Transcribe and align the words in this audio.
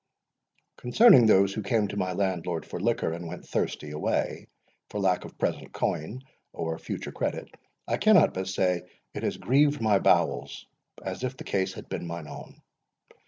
Concerning 0.77 1.27
those 1.27 1.53
who 1.53 1.61
came 1.61 1.87
to 1.87 1.95
my 1.95 2.13
Landlord 2.13 2.65
for 2.65 2.79
liquor, 2.79 3.13
and 3.13 3.27
went 3.27 3.45
thirsty 3.45 3.91
away, 3.91 4.47
for 4.89 4.99
lack 4.99 5.25
of 5.25 5.37
present 5.37 5.73
coin, 5.73 6.23
or 6.53 6.79
future 6.79 7.11
credit, 7.11 7.47
I 7.87 7.97
cannot 7.97 8.33
but 8.33 8.47
say 8.47 8.81
it 9.13 9.21
has 9.21 9.37
grieved 9.37 9.79
my 9.79 9.99
bowels 9.99 10.65
as 11.03 11.23
if 11.23 11.37
the 11.37 11.43
case 11.43 11.73
had 11.73 11.87
been 11.87 12.07
mine 12.07 12.27
own. 12.27 12.63